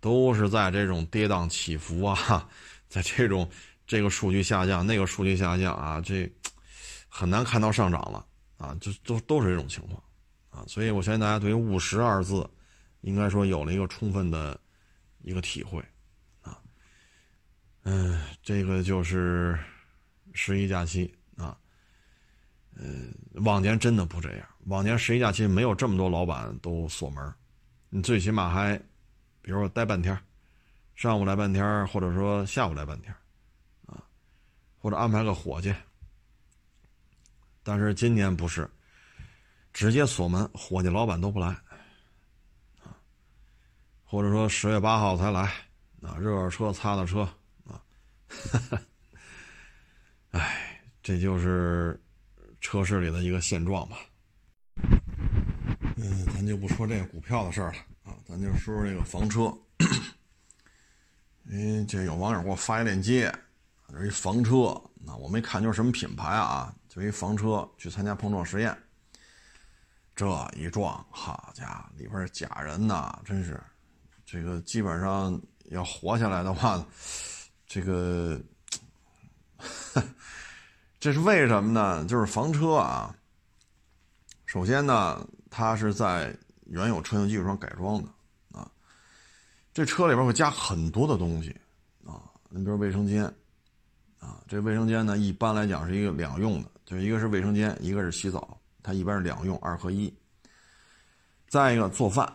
[0.00, 2.48] 都是在这种跌宕起伏啊，
[2.90, 3.48] 在这种。
[3.84, 6.30] 这个数据下降，那个数据下降啊，这
[7.08, 8.24] 很难看到上涨了
[8.56, 10.02] 啊，就都都是这种情况
[10.48, 12.48] 啊，所以我相信大家对于“务实”二字，
[13.02, 14.58] 应该说有了一个充分的
[15.20, 15.84] 一个体会。
[17.84, 19.58] 嗯，这个就是
[20.32, 21.56] 十一假期啊，
[22.76, 23.14] 嗯，
[23.44, 27.34] 往年真的不这样，往年十一假期没有这么多老板都锁门，
[27.88, 28.76] 你最起码还，
[29.40, 30.18] 比如说待半天，
[30.94, 33.12] 上午来半天，或者说下午来半天。
[33.12, 33.18] 啊
[34.78, 35.72] 或者安排个伙计，
[37.62, 38.68] 但是今年不是，
[39.72, 41.46] 直接锁门，伙计老板都不来，
[42.82, 42.90] 啊，
[44.04, 45.42] 或者说十月八号才来，
[46.02, 47.28] 啊，热热车擦擦车，
[48.50, 48.82] 哈哈
[50.30, 52.00] 哎，这就是
[52.60, 53.98] 车市里的一个现状吧。
[55.96, 59.52] 嗯，咱就不说这个股票的事儿了，啊，咱就说说这个房车。
[61.44, 63.32] 因 为，这有网友给我发一链接。
[63.94, 68.74] 这一房车，那我没看就是什么品牌啊，就一房车去参加碰撞实验，
[70.16, 70.26] 这
[70.56, 73.62] 一撞，好家伙，里边假人呐，真是，
[74.24, 76.82] 这个基本上要活下来的话，
[77.72, 78.38] 这个，
[81.00, 82.04] 这是为什么呢？
[82.04, 83.16] 就是房车啊，
[84.44, 88.08] 首先呢，它是在原有车型基础上改装的
[88.58, 88.70] 啊，
[89.72, 91.48] 这车里边会加很多的东西
[92.04, 92.20] 啊，
[92.50, 93.24] 你比如卫生间。
[94.18, 100.14] 啊，这卫生间呢，一般来讲是一个两用的，就是一个是卫生间，一个是洗澡，它一般是两用，二合一。
[101.48, 102.30] 再一个做饭，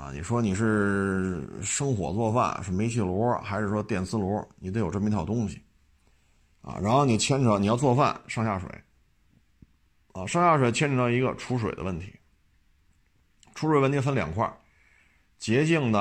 [0.00, 5.62] 啊，你说你是生火做饭，是煤气炉还是说电磁炉，你得有这么一套东西，
[6.62, 8.66] 啊，然后你牵扯你要做饭上下水，
[10.12, 12.18] 啊，上下水牵扯到一个储水的问题，
[13.54, 14.50] 储水问题分两块
[15.38, 16.00] 洁净的，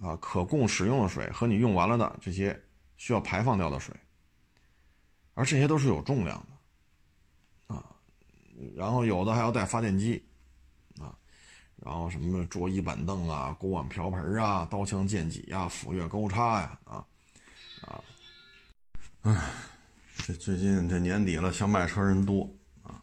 [0.00, 2.56] 啊，可供使用的水和你用完了的这些。
[3.00, 3.94] 需要排放掉的水，
[5.34, 6.44] 而这些都是有重量
[7.68, 7.94] 的，啊，
[8.74, 10.27] 然后有的还要带发电机，
[11.84, 17.04] 然后什么桌椅板凳啊、锅碗瓢盆啊、刀枪剑戟呀、斧钺钩叉呀，啊，
[17.82, 18.04] 啊，
[19.22, 19.50] 唉，
[20.16, 22.48] 这最近这年底了，想买车人多
[22.82, 23.02] 啊，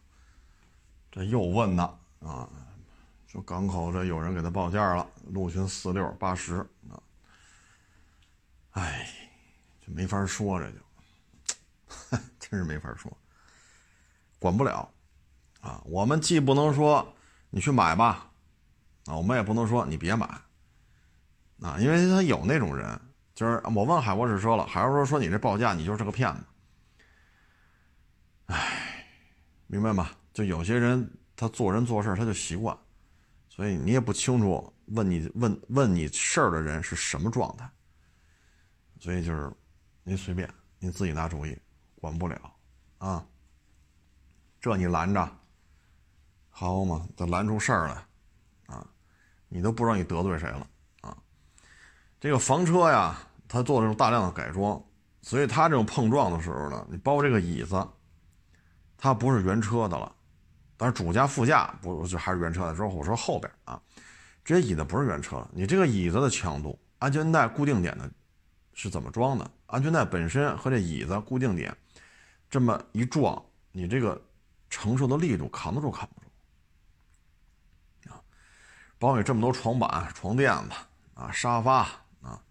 [1.11, 2.49] 这又问呢，啊，
[3.27, 6.55] 说港口这有人给他报价了，陆巡四六八十
[6.89, 7.01] 啊，
[8.71, 9.09] 唉。
[9.87, 10.77] 就没法说，这就
[12.39, 13.15] 真是没法说，
[14.39, 14.91] 管不了
[15.61, 15.79] 啊！
[15.85, 17.07] 我们既不能说
[17.51, 18.31] 你去买吧，
[19.05, 20.25] 啊，我们也不能说你别买，
[21.61, 22.99] 啊，因为他有那种人，
[23.33, 26.43] 就是我问海博士说了，海博士说你这报价你就是个骗子，
[28.47, 29.05] 哎，
[29.67, 30.09] 明白吗？
[30.33, 32.77] 就有些人他做人做事他就习惯，
[33.49, 37.69] 所以你也不清楚问你问问你事儿的人是什么状态，
[38.99, 39.51] 所以就是。
[40.07, 40.47] 您随便，
[40.77, 41.57] 您自己拿主意，
[41.95, 42.39] 管不了，
[42.99, 43.25] 啊，
[44.61, 45.37] 这你拦着，
[46.51, 48.05] 好嘛，得拦出事儿来，
[49.47, 50.67] 你都不知道你得罪谁了，
[51.01, 51.15] 啊，
[52.19, 53.17] 这个房车呀，
[53.47, 54.81] 它做这种大量的改装，
[55.21, 57.87] 所以它这种碰撞的时候呢，你包括这个椅子，
[58.97, 60.13] 它不是原车的了，
[60.77, 63.81] 但是主驾副驾不就还是原车的，之后我说后边啊，
[64.43, 68.09] 这些椅子不是原车了，你这个椅子的强度、安全带固定点的。
[68.77, 69.49] 是怎么装的？
[69.67, 71.73] 安全带本身和这椅子固定点，
[72.49, 73.41] 这么一撞，
[73.71, 74.21] 你这个
[74.69, 76.24] 承受的力度扛得住扛不住？
[79.05, 80.71] 包括这么多床板、床垫子
[81.13, 81.81] 啊、沙发
[82.23, 82.41] 啊，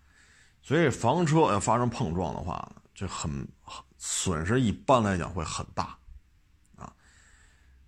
[0.63, 3.45] 所以房车要发生碰撞的话呢，这很
[3.99, 5.99] 损失一般来讲会很大
[6.77, 6.93] 啊。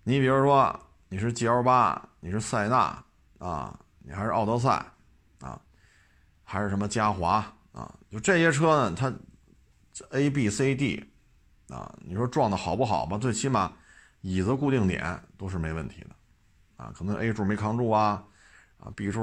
[0.03, 3.01] 你比如说你是 G L 八，你是塞纳
[3.39, 4.85] 啊，你还是奥德赛
[5.39, 5.57] 啊，
[6.43, 7.35] 还是什么嘉华？
[7.71, 9.13] 啊，就这些车呢，它
[10.09, 11.09] A、B、C、D，
[11.69, 13.17] 啊，你说撞的好不好吧？
[13.17, 13.71] 最起码
[14.19, 16.09] 椅子固定点都是没问题的，
[16.83, 18.21] 啊，可能 A 柱没扛住啊，
[18.77, 19.19] 啊，B 柱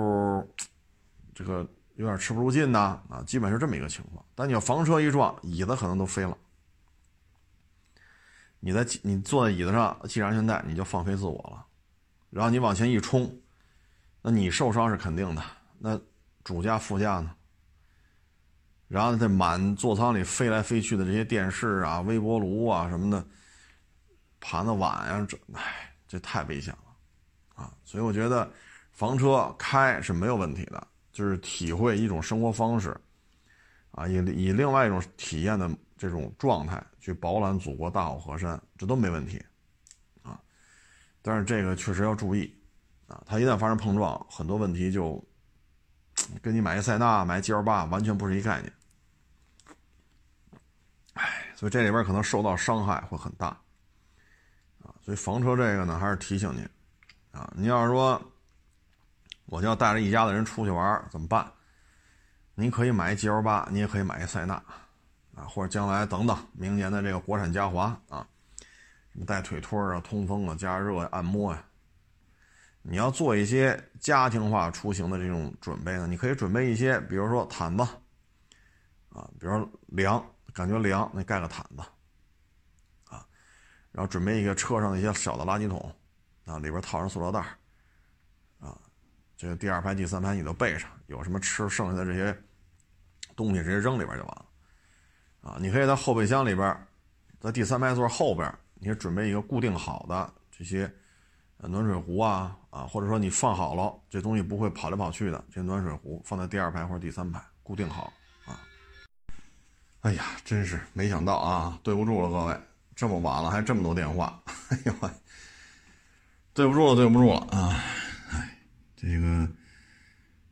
[1.34, 4.24] 这个有点吃不住劲呐，啊，基本是这么一个情况。
[4.34, 6.36] 但你要房车一撞，椅子可能都飞了，
[8.60, 11.66] 你在你坐在椅子上系安全带，你就放飞自我了，
[12.30, 13.40] 然后你往前一冲，
[14.22, 15.42] 那你受伤是肯定的，
[15.78, 16.00] 那
[16.42, 17.34] 主驾副驾呢？
[18.88, 23.26] 然后在满座舱里飞来飞去的这些电视啊、微波炉啊什么的，
[24.40, 27.72] 盘子碗呀，这哎，这太危险了啊！
[27.84, 28.48] 所以我觉得
[28.94, 32.96] 房车开是没有问题的，就是体会一种生活方式
[33.90, 35.68] 啊，以以另外一种体验的
[35.98, 39.44] 这种状态去饱览祖国大好河山，这都没问题
[40.22, 40.40] 啊。
[41.22, 42.54] 但是这个确实要注意
[43.08, 45.22] 啊，它一旦发生碰撞，很多问题就
[46.40, 48.72] 跟你买一塞纳、买 G L 八完全不是一概念。
[51.14, 53.48] 哎，所以这里边可能受到伤害会很大，
[54.84, 56.64] 啊，所以房车这个呢，还是提醒您，
[57.32, 58.20] 啊，您要是说
[59.54, 61.48] 我就要带着一家子人出去玩怎么办？
[62.56, 64.54] 您可以买一 G L 八，你也可以买一塞纳，
[65.36, 68.26] 啊，或者将来等等明年的这个国产嘉华啊，
[69.12, 71.64] 什么带腿托啊、通风啊、加热、按摩呀，
[72.82, 77.84] 你要做一些家庭化出行的这种准备呢，你可以准备一些，比如说毯子，
[79.10, 80.20] 啊，比如说凉。
[80.52, 81.82] 感觉凉，那盖个毯子，
[83.08, 83.26] 啊，
[83.90, 85.92] 然后准备一个车上的一些小的垃圾桶，
[86.44, 87.44] 啊，里边套上塑料袋，
[89.44, 92.34] 这个第二排、第三排你都备上，有什么吃剩下的这些
[93.36, 94.46] 东西直接扔里边就完了，
[95.42, 96.74] 啊，你可以在后备箱里边，
[97.38, 100.90] 在第三排座后边，你准备一个固定好的这些
[101.58, 108.10] 暖水壶啊，啊，或者说你放好了，这东西不会跑来跑去的，这暖水壶放在第二排或者第三排固定好
[108.46, 108.58] 啊。
[110.00, 111.78] 哎呀，真是没想到啊！
[111.82, 112.58] 对不住了，各位，
[112.96, 114.42] 这么晚了还这么多电话，
[114.72, 115.10] 哎呦喂，
[116.54, 117.84] 对不住了，对不住了啊！
[119.04, 119.46] 这个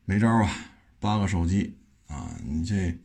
[0.05, 0.51] 没招啊，
[1.01, 1.75] 八个手机
[2.07, 2.99] 啊，你这，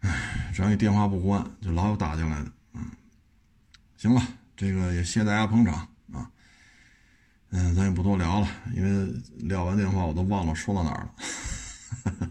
[0.00, 2.84] 哎，只要你电话不关，就老有打进来的，嗯，
[3.96, 4.20] 行了，
[4.56, 5.74] 这个也谢谢大家捧场
[6.12, 6.28] 啊，
[7.50, 11.14] 嗯，咱也不多聊了，因为撂完电话我都忘了说到哪儿了。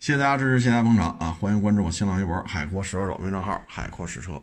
[0.00, 1.30] 谢谢大家支持，谢谢大家捧场啊！
[1.32, 4.42] 欢迎关注我新浪微博“海阔试车手”微账号“海阔试车”。